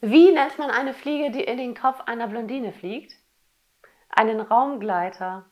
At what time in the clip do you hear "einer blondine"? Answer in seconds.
2.02-2.72